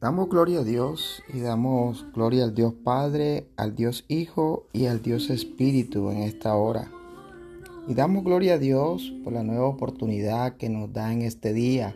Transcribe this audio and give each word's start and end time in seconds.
Damos 0.00 0.30
gloria 0.30 0.60
a 0.60 0.64
Dios 0.64 1.22
y 1.28 1.40
damos 1.40 2.06
gloria 2.14 2.44
al 2.44 2.54
Dios 2.54 2.72
Padre, 2.72 3.48
al 3.58 3.76
Dios 3.76 4.06
Hijo 4.08 4.66
y 4.72 4.86
al 4.86 5.02
Dios 5.02 5.28
Espíritu 5.28 6.10
en 6.10 6.22
esta 6.22 6.54
hora. 6.54 6.90
Y 7.86 7.92
damos 7.92 8.24
gloria 8.24 8.54
a 8.54 8.58
Dios 8.58 9.12
por 9.22 9.34
la 9.34 9.42
nueva 9.42 9.66
oportunidad 9.66 10.56
que 10.56 10.70
nos 10.70 10.90
da 10.90 11.12
en 11.12 11.20
este 11.20 11.52
día 11.52 11.94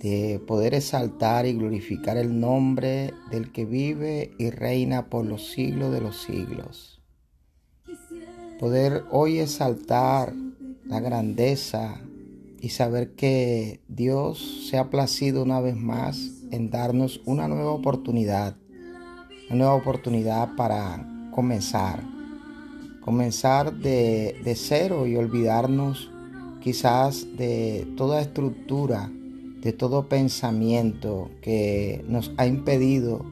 de 0.00 0.40
poder 0.46 0.72
exaltar 0.72 1.44
y 1.44 1.52
glorificar 1.52 2.16
el 2.16 2.40
nombre 2.40 3.12
del 3.30 3.52
que 3.52 3.66
vive 3.66 4.30
y 4.38 4.48
reina 4.48 5.10
por 5.10 5.26
los 5.26 5.50
siglos 5.50 5.92
de 5.92 6.00
los 6.00 6.22
siglos. 6.22 7.02
Poder 8.58 9.04
hoy 9.10 9.40
exaltar 9.40 10.32
la 10.86 11.00
grandeza 11.00 12.00
y 12.64 12.70
saber 12.70 13.14
que 13.14 13.82
Dios 13.88 14.68
se 14.70 14.78
ha 14.78 14.88
placido 14.88 15.42
una 15.42 15.60
vez 15.60 15.76
más 15.76 16.30
en 16.50 16.70
darnos 16.70 17.20
una 17.26 17.46
nueva 17.46 17.72
oportunidad, 17.72 18.56
una 19.50 19.58
nueva 19.58 19.74
oportunidad 19.74 20.56
para 20.56 21.06
comenzar, 21.30 22.02
comenzar 23.02 23.74
de, 23.74 24.40
de 24.42 24.54
cero 24.54 25.06
y 25.06 25.14
olvidarnos 25.14 26.10
quizás 26.62 27.36
de 27.36 27.86
toda 27.98 28.22
estructura, 28.22 29.10
de 29.12 29.74
todo 29.74 30.08
pensamiento 30.08 31.30
que 31.42 32.02
nos 32.08 32.32
ha 32.38 32.46
impedido 32.46 33.26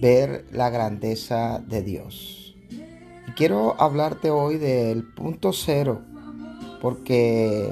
ver 0.00 0.46
la 0.50 0.70
grandeza 0.70 1.58
de 1.58 1.82
Dios. 1.82 2.56
Y 3.28 3.32
quiero 3.32 3.78
hablarte 3.78 4.30
hoy 4.30 4.56
del 4.56 5.04
punto 5.12 5.52
cero, 5.52 6.00
porque 6.80 7.70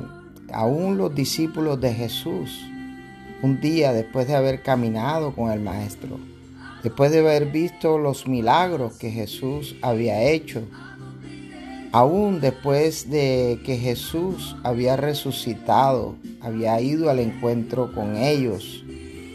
aún 0.53 0.99
los 0.99 1.15
discípulos 1.15 1.81
de 1.81 1.93
Jesús, 1.95 2.65
un 3.43 3.61
día 3.61 3.93
después 3.93 4.27
de 4.27 4.35
haber 4.35 4.63
caminado 4.63 5.35
con 5.35 5.51
el 5.51 5.61
Maestro, 5.61 6.19
después 6.83 7.11
de 7.11 7.21
haber 7.21 7.47
visto 7.47 7.99
los 7.99 8.27
milagros 8.27 8.97
que 8.97 9.11
Jesús 9.11 9.77
había 9.83 10.23
hecho, 10.23 10.63
aún 11.93 12.41
después 12.41 13.11
de 13.11 13.61
que 13.65 13.77
Jesús 13.77 14.57
había 14.63 14.97
resucitado, 14.97 16.17
había 16.41 16.81
ido 16.81 17.11
al 17.11 17.19
encuentro 17.19 17.93
con 17.93 18.17
ellos, 18.17 18.85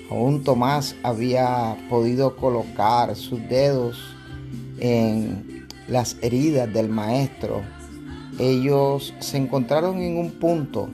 aún 0.09 0.43
Tomás 0.43 0.95
había 1.03 1.77
podido 1.89 2.35
colocar 2.35 3.15
sus 3.15 3.39
dedos 3.49 4.15
en 4.79 5.67
las 5.87 6.17
heridas 6.21 6.71
del 6.71 6.89
Maestro, 6.89 7.61
ellos 8.37 9.13
se 9.19 9.37
encontraron 9.37 10.01
en 10.01 10.17
un 10.17 10.31
punto 10.31 10.89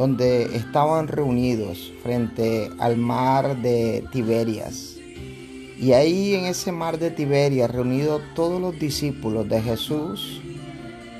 donde 0.00 0.56
estaban 0.56 1.08
reunidos 1.08 1.92
frente 2.02 2.70
al 2.78 2.96
mar 2.96 3.60
de 3.60 4.02
Tiberias. 4.10 4.96
Y 5.78 5.92
ahí 5.92 6.34
en 6.36 6.46
ese 6.46 6.72
mar 6.72 6.98
de 6.98 7.10
Tiberias, 7.10 7.70
reunidos 7.70 8.22
todos 8.34 8.62
los 8.62 8.78
discípulos 8.78 9.46
de 9.50 9.60
Jesús, 9.60 10.40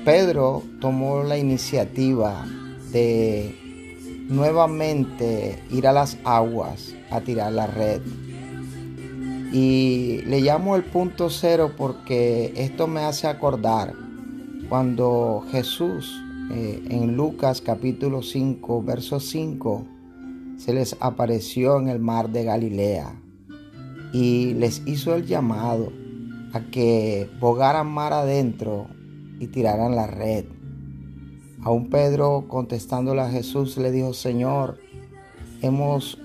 Pedro 0.03 0.63
tomó 0.79 1.21
la 1.21 1.37
iniciativa 1.37 2.43
de 2.91 3.55
nuevamente 4.27 5.61
ir 5.69 5.85
a 5.85 5.93
las 5.93 6.17
aguas 6.23 6.95
a 7.11 7.21
tirar 7.21 7.53
la 7.53 7.67
red. 7.67 8.01
Y 9.53 10.21
le 10.25 10.41
llamo 10.41 10.75
el 10.75 10.85
punto 10.85 11.29
cero 11.29 11.73
porque 11.77 12.51
esto 12.55 12.87
me 12.87 13.01
hace 13.01 13.27
acordar 13.27 13.93
cuando 14.69 15.45
Jesús 15.51 16.19
eh, 16.53 16.83
en 16.89 17.15
Lucas 17.15 17.61
capítulo 17.61 18.21
5, 18.21 18.83
verso 18.83 19.21
5, 19.21 19.85
se 20.57 20.73
les 20.73 20.97
apareció 20.99 21.79
en 21.79 21.87
el 21.87 21.99
mar 21.99 22.29
de 22.29 22.43
Galilea 22.43 23.21
y 24.11 24.53
les 24.55 24.85
hizo 24.85 25.15
el 25.15 25.25
llamado 25.25 25.93
a 26.51 26.59
que 26.69 27.29
bogaran 27.39 27.87
mar 27.87 28.11
adentro 28.11 28.87
y 29.39 29.47
tiraran 29.47 29.95
la 29.95 30.07
red. 30.07 30.43
Aún 31.63 31.89
Pedro 31.89 32.45
contestándole 32.49 33.21
a 33.21 33.29
Jesús 33.29 33.77
le 33.77 33.89
dijo, 33.89 34.13
Señor, 34.13 34.77
hemos 35.61 36.17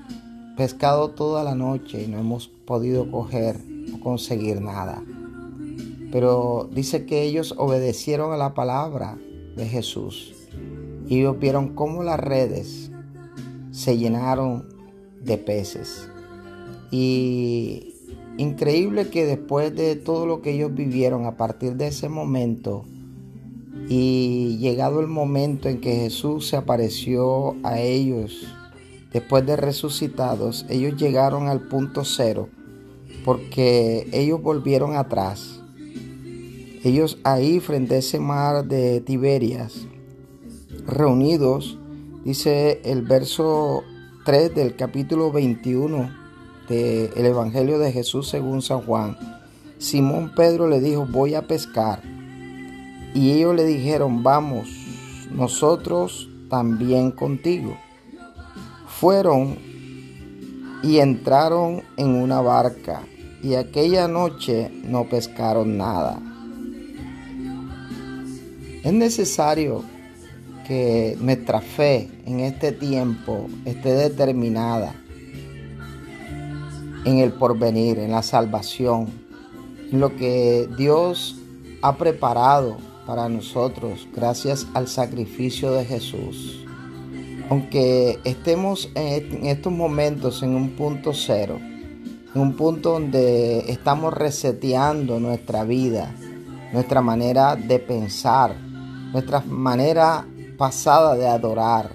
pescado 0.56 1.10
toda 1.10 1.44
la 1.44 1.54
noche 1.54 2.02
y 2.02 2.08
no 2.08 2.18
hemos 2.18 2.48
podido 2.48 3.08
coger 3.12 3.60
o 3.94 4.00
conseguir 4.00 4.60
nada. 4.60 5.04
Pero 6.10 6.68
dice 6.72 7.06
que 7.06 7.22
ellos 7.22 7.54
obedecieron 7.56 8.32
a 8.32 8.36
la 8.36 8.54
palabra 8.54 9.16
de 9.56 9.66
Jesús. 9.66 10.34
Y 11.08 11.18
ellos 11.20 11.38
vieron 11.38 11.74
cómo 11.74 12.02
las 12.02 12.20
redes 12.20 12.90
se 13.70 13.98
llenaron 13.98 14.68
de 15.22 15.38
peces. 15.38 16.08
Y 16.90 17.94
increíble 18.38 19.08
que 19.08 19.26
después 19.26 19.74
de 19.74 19.96
todo 19.96 20.26
lo 20.26 20.42
que 20.42 20.52
ellos 20.52 20.74
vivieron 20.74 21.26
a 21.26 21.36
partir 21.36 21.74
de 21.76 21.88
ese 21.88 22.08
momento 22.08 22.84
y 23.88 24.56
llegado 24.58 25.00
el 25.00 25.06
momento 25.06 25.68
en 25.68 25.80
que 25.80 25.94
Jesús 25.94 26.48
se 26.48 26.56
apareció 26.56 27.56
a 27.62 27.80
ellos 27.80 28.46
después 29.12 29.46
de 29.46 29.56
resucitados, 29.56 30.66
ellos 30.68 30.96
llegaron 30.96 31.48
al 31.48 31.60
punto 31.68 32.04
cero 32.04 32.48
porque 33.24 34.08
ellos 34.12 34.42
volvieron 34.42 34.96
atrás 34.96 35.55
ellos 36.86 37.18
ahí 37.24 37.58
frente 37.58 37.96
a 37.96 37.98
ese 37.98 38.20
mar 38.20 38.64
de 38.64 39.00
Tiberias, 39.00 39.86
reunidos, 40.86 41.78
dice 42.24 42.80
el 42.84 43.02
verso 43.02 43.82
3 44.24 44.54
del 44.54 44.76
capítulo 44.76 45.32
21 45.32 46.10
del 46.68 47.26
Evangelio 47.26 47.80
de 47.80 47.90
Jesús 47.90 48.28
según 48.28 48.62
San 48.62 48.82
Juan. 48.82 49.16
Simón 49.78 50.32
Pedro 50.36 50.68
le 50.68 50.80
dijo, 50.80 51.06
voy 51.10 51.34
a 51.34 51.48
pescar. 51.48 52.02
Y 53.14 53.32
ellos 53.32 53.56
le 53.56 53.64
dijeron, 53.64 54.22
vamos, 54.22 54.68
nosotros 55.32 56.28
también 56.48 57.10
contigo. 57.10 57.76
Fueron 58.86 59.58
y 60.84 60.98
entraron 60.98 61.82
en 61.96 62.10
una 62.10 62.40
barca 62.40 63.02
y 63.42 63.54
aquella 63.54 64.06
noche 64.06 64.70
no 64.84 65.08
pescaron 65.08 65.76
nada. 65.76 66.20
Es 68.86 68.92
necesario 68.92 69.82
que 70.64 71.18
nuestra 71.20 71.60
fe 71.60 72.08
en 72.24 72.38
este 72.38 72.70
tiempo 72.70 73.48
esté 73.64 73.92
determinada 73.94 74.94
en 77.04 77.18
el 77.18 77.32
porvenir, 77.32 77.98
en 77.98 78.12
la 78.12 78.22
salvación, 78.22 79.08
en 79.90 79.98
lo 79.98 80.14
que 80.14 80.68
Dios 80.78 81.34
ha 81.82 81.96
preparado 81.96 82.76
para 83.08 83.28
nosotros 83.28 84.06
gracias 84.14 84.68
al 84.72 84.86
sacrificio 84.86 85.72
de 85.72 85.84
Jesús. 85.84 86.64
Aunque 87.50 88.20
estemos 88.22 88.88
en 88.94 89.46
estos 89.46 89.72
momentos 89.72 90.44
en 90.44 90.54
un 90.54 90.76
punto 90.76 91.12
cero, 91.12 91.58
en 91.58 92.40
un 92.40 92.54
punto 92.54 92.92
donde 92.92 93.68
estamos 93.68 94.14
reseteando 94.14 95.18
nuestra 95.18 95.64
vida, 95.64 96.14
nuestra 96.72 97.00
manera 97.00 97.56
de 97.56 97.80
pensar, 97.80 98.65
nuestra 99.16 99.40
manera 99.40 100.26
pasada 100.58 101.14
de 101.14 101.26
adorar, 101.26 101.90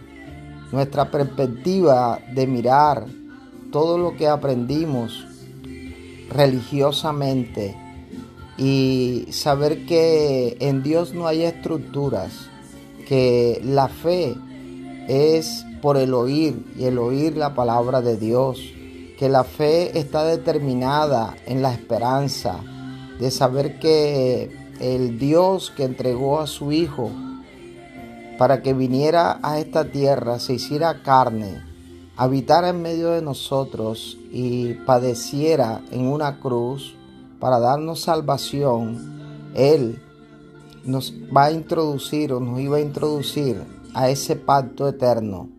nuestra 0.72 1.12
perspectiva 1.12 2.18
de 2.34 2.48
mirar 2.48 3.06
todo 3.72 4.00
lo 4.00 4.18
que 4.18 4.28
aprendimos 4.28 5.24
religiosamente 6.32 7.78
y 8.58 9.28
saber 9.30 9.86
que 9.86 10.58
en 10.62 10.82
Dios 10.82 11.14
no 11.14 11.28
hay 11.28 11.44
estructuras, 11.44 12.32
que 13.08 13.62
la 13.64 13.88
fe 13.88 14.36
es 15.08 15.64
por 15.80 15.98
el 15.98 16.16
oír 16.16 16.66
y 16.76 16.86
el 16.86 16.98
oír 16.98 17.38
la 17.38 17.54
palabra 17.54 18.02
de 18.02 18.18
Dios, 18.18 18.60
que 19.20 19.30
la 19.30 19.44
fe 19.44 19.96
está 20.00 20.24
determinada 20.24 21.36
en 21.46 21.62
la 21.62 21.72
esperanza 21.72 22.64
de 23.20 23.30
saber 23.30 23.78
que 23.78 24.61
el 24.82 25.20
Dios 25.20 25.72
que 25.76 25.84
entregó 25.84 26.40
a 26.40 26.48
su 26.48 26.72
Hijo 26.72 27.12
para 28.40 28.64
que 28.64 28.74
viniera 28.74 29.40
a 29.44 29.60
esta 29.60 29.86
tierra, 29.86 30.40
se 30.40 30.56
hiciera 30.56 31.04
carne, 31.04 31.62
habitara 32.18 32.70
en 32.70 32.82
medio 32.82 33.12
de 33.12 33.22
nosotros 33.22 34.18
y 34.32 34.74
padeciera 34.74 35.82
en 35.92 36.08
una 36.08 36.40
cruz 36.40 36.96
para 37.40 37.60
darnos 37.60 38.02
salvación, 38.02 39.52
Él 39.54 40.02
nos 40.84 41.14
va 41.36 41.46
a 41.46 41.52
introducir 41.52 42.34
o 42.34 42.40
nos 42.40 42.60
iba 42.60 42.78
a 42.78 42.82
introducir 42.82 43.62
a 43.94 44.10
ese 44.10 44.36
pacto 44.36 44.88
eterno, 44.88 45.50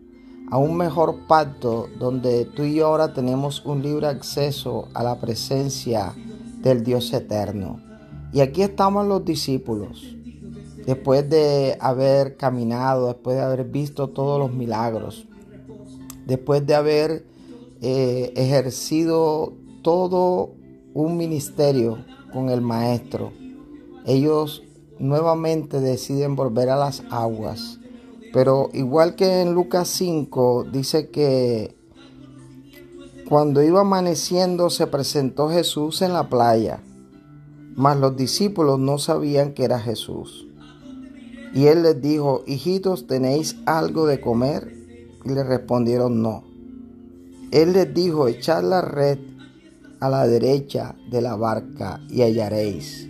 a 0.51 0.57
un 0.57 0.75
mejor 0.75 1.19
pacto 1.27 1.87
donde 1.97 2.43
tú 2.43 2.63
y 2.63 2.75
yo 2.75 2.87
ahora 2.87 3.13
tenemos 3.13 3.65
un 3.65 3.81
libre 3.81 4.07
acceso 4.07 4.89
a 4.93 5.01
la 5.01 5.21
presencia 5.21 6.13
del 6.61 6.83
Dios 6.83 7.13
eterno. 7.13 7.92
Y 8.33 8.41
aquí 8.41 8.63
estamos 8.63 9.05
los 9.05 9.23
discípulos, 9.23 10.15
después 10.87 11.29
de 11.29 11.77
haber 11.79 12.35
caminado, 12.35 13.07
después 13.07 13.37
de 13.37 13.43
haber 13.43 13.65
visto 13.65 14.09
todos 14.09 14.39
los 14.39 14.51
milagros, 14.51 15.27
después 16.25 16.65
de 16.65 16.73
haber 16.73 17.25
eh, 17.81 18.33
ejercido 18.35 19.53
todo 19.83 20.55
un 20.95 21.15
ministerio 21.15 22.03
con 22.33 22.49
el 22.49 22.61
maestro. 22.61 23.31
Ellos 24.05 24.63
nuevamente 24.97 25.79
deciden 25.79 26.35
volver 26.35 26.69
a 26.69 26.75
las 26.75 27.03
aguas. 27.11 27.79
Pero 28.33 28.71
igual 28.73 29.15
que 29.15 29.41
en 29.41 29.53
Lucas 29.53 29.89
5 29.89 30.65
dice 30.71 31.09
que 31.09 31.75
cuando 33.29 33.61
iba 33.61 33.81
amaneciendo 33.81 34.71
se 34.71 34.87
presentó 34.87 35.49
Jesús 35.49 36.01
en 36.01 36.13
la 36.13 36.29
playa, 36.29 36.81
mas 37.75 37.97
los 37.97 38.15
discípulos 38.15 38.79
no 38.79 38.97
sabían 38.97 39.53
que 39.53 39.65
era 39.65 39.79
Jesús. 39.79 40.47
Y 41.53 41.67
él 41.67 41.83
les 41.83 42.01
dijo, 42.01 42.43
hijitos, 42.47 43.07
¿tenéis 43.07 43.57
algo 43.65 44.07
de 44.07 44.19
comer? 44.19 44.73
Y 45.23 45.29
le 45.29 45.43
respondieron, 45.43 46.21
no. 46.21 46.43
Él 47.51 47.73
les 47.73 47.93
dijo, 47.93 48.27
echad 48.27 48.63
la 48.63 48.81
red 48.81 49.19
a 49.99 50.09
la 50.09 50.27
derecha 50.27 50.95
de 51.09 51.21
la 51.21 51.35
barca 51.35 52.01
y 52.09 52.21
hallaréis. 52.21 53.07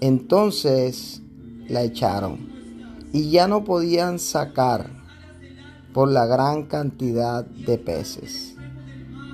Entonces 0.00 1.22
la 1.68 1.82
echaron 1.82 2.48
y 3.12 3.30
ya 3.30 3.48
no 3.48 3.64
podían 3.64 4.18
sacar 4.18 4.90
por 5.92 6.10
la 6.10 6.26
gran 6.26 6.64
cantidad 6.64 7.44
de 7.44 7.78
peces. 7.78 8.55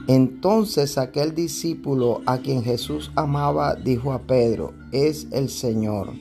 Entonces 0.09 0.99
aquel 0.99 1.35
discípulo 1.35 2.23
a 2.27 2.39
quien 2.39 2.65
Jesús 2.65 3.13
amaba 3.15 3.77
dijo 3.77 4.13
a 4.13 4.23
Pedro, 4.23 4.75
es 4.91 5.29
el 5.31 5.49
Señor. 5.49 6.13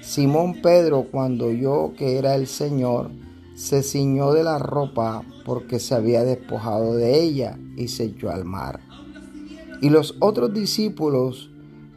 Simón 0.00 0.62
Pedro 0.62 1.06
cuando 1.10 1.46
oyó 1.46 1.92
que 1.94 2.16
era 2.16 2.34
el 2.34 2.46
Señor, 2.46 3.10
se 3.54 3.82
ciñó 3.82 4.32
de 4.32 4.44
la 4.44 4.58
ropa 4.58 5.22
porque 5.44 5.78
se 5.78 5.94
había 5.94 6.24
despojado 6.24 6.94
de 6.94 7.20
ella 7.20 7.58
y 7.76 7.88
se 7.88 8.04
echó 8.04 8.30
al 8.30 8.44
mar. 8.44 8.80
Y 9.82 9.90
los 9.90 10.16
otros 10.20 10.54
discípulos 10.54 11.50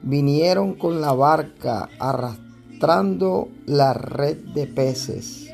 vinieron 0.03 0.73
con 0.73 0.99
la 0.99 1.13
barca 1.13 1.89
arrastrando 1.99 3.49
la 3.65 3.93
red 3.93 4.37
de 4.53 4.67
peces, 4.67 5.49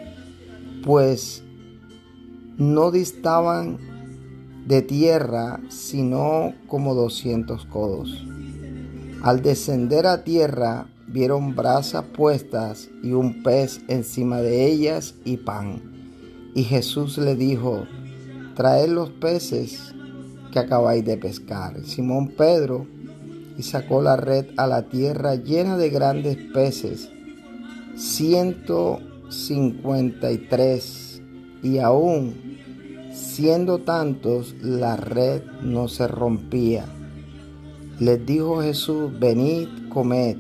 pues 0.83 1.43
no 2.57 2.89
distaban 2.89 3.96
de 4.67 4.81
tierra 4.81 5.61
sino 5.69 6.53
como 6.67 6.93
doscientos 6.93 7.65
codos. 7.65 8.25
Al 9.23 9.41
descender 9.41 10.05
a 10.05 10.23
tierra 10.23 10.87
vieron 11.07 11.55
brasas 11.55 12.03
puestas 12.03 12.89
y 13.01 13.13
un 13.13 13.41
pez 13.43 13.79
encima 13.87 14.41
de 14.41 14.67
ellas 14.67 15.15
y 15.23 15.37
pan. 15.37 15.81
Y 16.53 16.63
Jesús 16.63 17.17
le 17.17 17.35
dijo, 17.35 17.85
traed 18.55 18.89
los 18.89 19.09
peces 19.11 19.95
que 20.51 20.59
acabáis 20.59 21.05
de 21.05 21.17
pescar. 21.17 21.83
Simón 21.85 22.29
Pedro 22.29 22.85
y 23.57 23.63
sacó 23.63 24.01
la 24.01 24.17
red 24.17 24.47
a 24.57 24.67
la 24.67 24.83
tierra 24.83 25.35
llena 25.35 25.77
de 25.77 25.89
grandes 25.89 26.37
peces, 26.53 27.09
ciento 27.95 28.99
cincuenta 29.29 30.31
y 30.31 30.37
tres, 30.37 31.21
y 31.63 31.79
aún 31.79 32.46
siendo 33.17 33.79
tantos, 33.79 34.55
la 34.61 34.95
red 34.95 35.41
no 35.61 35.87
se 35.87 36.07
rompía. 36.07 36.85
Les 37.99 38.23
dijo 38.25 38.61
Jesús, 38.61 39.11
venid, 39.19 39.67
comed. 39.89 40.37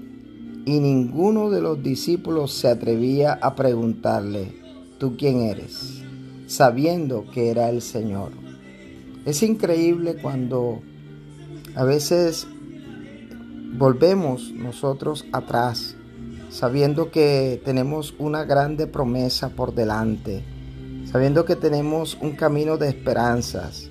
Y 0.65 0.79
ninguno 0.79 1.49
de 1.49 1.61
los 1.61 1.81
discípulos 1.81 2.53
se 2.53 2.67
atrevía 2.67 3.33
a 3.33 3.55
preguntarle, 3.55 4.53
¿tú 4.99 5.15
quién 5.17 5.41
eres? 5.41 6.03
Sabiendo 6.45 7.25
que 7.31 7.49
era 7.49 7.69
el 7.69 7.81
Señor. 7.81 8.31
Es 9.25 9.41
increíble 9.43 10.17
cuando 10.21 10.81
a 11.75 11.83
veces 11.83 12.47
volvemos 13.77 14.51
nosotros 14.51 15.25
atrás, 15.31 15.95
sabiendo 16.49 17.11
que 17.11 17.61
tenemos 17.65 18.13
una 18.19 18.43
grande 18.43 18.87
promesa 18.87 19.49
por 19.49 19.73
delante, 19.73 20.43
sabiendo 21.11 21.45
que 21.45 21.55
tenemos 21.55 22.17
un 22.21 22.31
camino 22.35 22.77
de 22.77 22.89
esperanzas, 22.89 23.89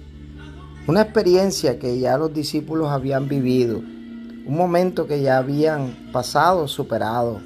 una 0.86 1.02
experiencia 1.02 1.78
que 1.78 1.98
ya 1.98 2.16
los 2.16 2.32
discípulos 2.32 2.88
habían 2.88 3.28
vivido, 3.28 3.78
un 3.78 4.56
momento 4.56 5.06
que 5.06 5.20
ya 5.20 5.38
habían 5.38 6.10
pasado, 6.12 6.68
superado, 6.68 7.40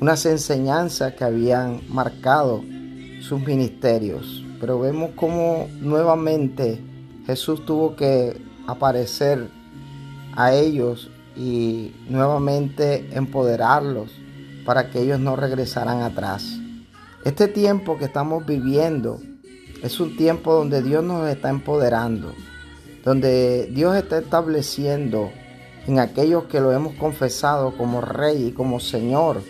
unas 0.00 0.24
enseñanzas 0.26 1.14
que 1.14 1.24
habían 1.24 1.80
marcado 1.88 2.62
sus 3.20 3.40
ministerios. 3.40 4.44
Pero 4.60 4.78
vemos 4.78 5.10
cómo 5.16 5.68
nuevamente 5.80 6.80
Jesús 7.26 7.64
tuvo 7.64 7.96
que 7.96 8.40
aparecer 8.66 9.48
a 10.36 10.52
ellos 10.52 11.10
y 11.36 11.92
nuevamente 12.08 13.08
empoderarlos 13.12 14.12
para 14.64 14.90
que 14.90 15.00
ellos 15.00 15.18
no 15.18 15.34
regresaran 15.34 16.02
atrás. 16.02 16.61
Este 17.24 17.48
tiempo 17.48 17.98
que 17.98 18.06
estamos 18.06 18.44
viviendo 18.44 19.20
es 19.82 20.00
un 20.00 20.16
tiempo 20.16 20.54
donde 20.54 20.82
Dios 20.82 21.04
nos 21.04 21.28
está 21.28 21.50
empoderando, 21.50 22.32
donde 23.04 23.66
Dios 23.72 23.96
está 23.96 24.18
estableciendo 24.18 25.30
en 25.86 25.98
aquellos 25.98 26.44
que 26.44 26.60
lo 26.60 26.72
hemos 26.72 26.94
confesado 26.94 27.76
como 27.76 28.00
Rey 28.00 28.48
y 28.48 28.52
como 28.52 28.80
Señor, 28.80 29.42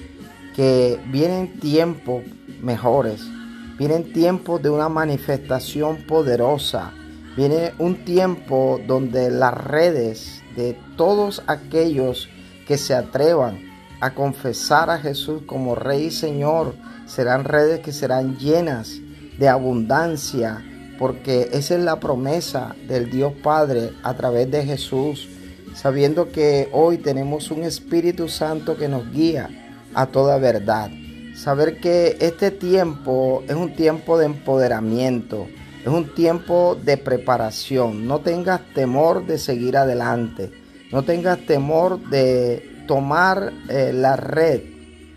que 0.54 0.98
vienen 1.10 1.58
tiempos 1.60 2.22
mejores, 2.60 3.22
vienen 3.78 4.12
tiempos 4.12 4.62
de 4.62 4.70
una 4.70 4.88
manifestación 4.88 5.98
poderosa, 6.06 6.92
Viene 7.36 7.72
un 7.78 8.04
tiempo 8.04 8.78
donde 8.86 9.30
las 9.30 9.54
redes 9.54 10.42
de 10.54 10.76
todos 10.96 11.42
aquellos 11.46 12.28
que 12.68 12.76
se 12.76 12.94
atrevan 12.94 13.71
a 14.02 14.14
confesar 14.14 14.90
a 14.90 14.98
Jesús 14.98 15.42
como 15.46 15.76
Rey 15.76 16.06
y 16.06 16.10
Señor 16.10 16.74
serán 17.06 17.44
redes 17.44 17.80
que 17.80 17.92
serán 17.92 18.36
llenas 18.36 18.98
de 19.38 19.48
abundancia, 19.48 20.60
porque 20.98 21.50
esa 21.52 21.76
es 21.76 21.80
la 21.84 22.00
promesa 22.00 22.74
del 22.88 23.10
Dios 23.10 23.32
Padre 23.44 23.92
a 24.02 24.14
través 24.14 24.50
de 24.50 24.64
Jesús, 24.64 25.28
sabiendo 25.76 26.32
que 26.32 26.68
hoy 26.72 26.98
tenemos 26.98 27.52
un 27.52 27.62
Espíritu 27.62 28.28
Santo 28.28 28.76
que 28.76 28.88
nos 28.88 29.08
guía 29.12 29.48
a 29.94 30.06
toda 30.06 30.36
verdad. 30.38 30.90
Saber 31.36 31.78
que 31.78 32.16
este 32.18 32.50
tiempo 32.50 33.44
es 33.46 33.54
un 33.54 33.72
tiempo 33.76 34.18
de 34.18 34.26
empoderamiento, 34.26 35.46
es 35.80 35.88
un 35.88 36.12
tiempo 36.12 36.76
de 36.84 36.96
preparación. 36.96 38.08
No 38.08 38.18
tengas 38.18 38.62
temor 38.74 39.26
de 39.26 39.38
seguir 39.38 39.76
adelante. 39.76 40.50
No 40.90 41.04
tengas 41.04 41.46
temor 41.46 42.00
de 42.10 42.71
tomar 42.92 43.54
eh, 43.70 43.90
la 43.94 44.16
red 44.16 44.60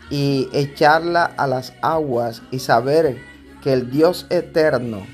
y 0.09 0.47
echarla 0.53 1.25
a 1.25 1.45
las 1.45 1.73
aguas 1.81 2.41
y 2.49 2.59
saber 2.59 3.17
que 3.61 3.73
el 3.73 3.91
Dios 3.91 4.27
eterno, 4.29 5.05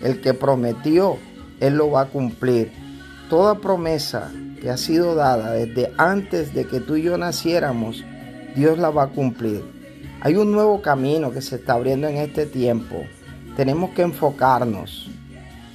el 0.00 0.22
que 0.22 0.32
prometió, 0.32 1.18
Él 1.60 1.74
lo 1.74 1.90
va 1.90 2.00
a 2.02 2.06
cumplir. 2.06 2.72
Toda 3.28 3.58
promesa 3.58 4.32
que 4.62 4.70
ha 4.70 4.78
sido 4.78 5.14
dada 5.14 5.52
desde 5.52 5.92
antes 5.98 6.54
de 6.54 6.64
que 6.64 6.80
tú 6.80 6.96
y 6.96 7.02
yo 7.02 7.18
naciéramos, 7.18 8.02
Dios 8.56 8.78
la 8.78 8.88
va 8.88 9.02
a 9.02 9.08
cumplir. 9.08 9.62
Hay 10.22 10.36
un 10.36 10.52
nuevo 10.52 10.80
camino 10.80 11.32
que 11.32 11.42
se 11.42 11.56
está 11.56 11.74
abriendo 11.74 12.08
en 12.08 12.16
este 12.16 12.46
tiempo 12.46 13.04
tenemos 13.60 13.90
que 13.90 14.00
enfocarnos 14.00 15.10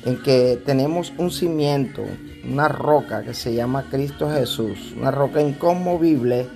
en 0.05 0.19
que 0.23 0.59
tenemos 0.65 1.13
un 1.19 1.29
cimiento, 1.29 2.03
una 2.49 2.67
roca 2.67 3.23
que 3.23 3.33
se 3.33 3.53
llama 3.53 3.85
Cristo 3.89 4.29
Jesús, 4.29 4.93
una 4.97 5.11
roca 5.11 5.41
inconmovible 5.41 6.47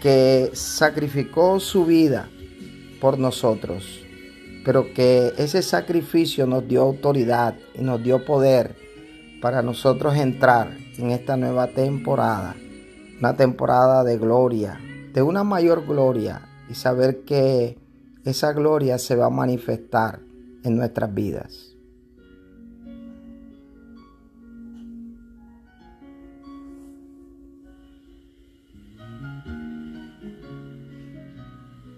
que 0.00 0.50
sacrificó 0.52 1.58
su 1.60 1.84
vida 1.84 2.28
por 3.00 3.18
nosotros, 3.18 4.00
pero 4.64 4.92
que 4.94 5.32
ese 5.36 5.62
sacrificio 5.62 6.46
nos 6.46 6.66
dio 6.66 6.82
autoridad 6.82 7.54
y 7.74 7.82
nos 7.82 8.02
dio 8.02 8.24
poder 8.24 8.76
para 9.40 9.62
nosotros 9.62 10.16
entrar 10.16 10.76
en 10.98 11.10
esta 11.10 11.36
nueva 11.36 11.68
temporada, 11.68 12.56
una 13.18 13.36
temporada 13.36 14.04
de 14.04 14.18
gloria, 14.18 14.80
de 15.12 15.22
una 15.22 15.44
mayor 15.44 15.86
gloria 15.86 16.48
y 16.68 16.74
saber 16.74 17.22
que 17.24 17.78
esa 18.24 18.52
gloria 18.52 18.98
se 18.98 19.14
va 19.14 19.26
a 19.26 19.30
manifestar 19.30 20.20
en 20.64 20.76
nuestras 20.76 21.14
vidas. 21.14 21.75